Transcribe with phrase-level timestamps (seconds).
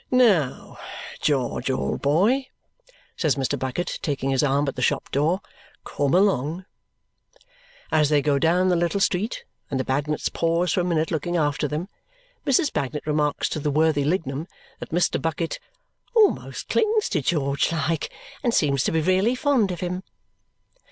[0.09, 0.79] "Now
[1.19, 2.47] George, old boy,"
[3.15, 3.59] says Mr.
[3.59, 5.41] Bucket, taking his arm at the shop door,
[5.83, 6.65] "come along!"
[7.91, 11.37] As they go down the little street and the Bagnets pause for a minute looking
[11.37, 11.87] after them,
[12.47, 12.73] Mrs.
[12.73, 14.47] Bagnet remarks to the worthy Lignum
[14.79, 15.21] that Mr.
[15.21, 15.59] Bucket
[16.15, 18.09] "almost clings to George like,
[18.41, 20.01] and seems to be really fond of him."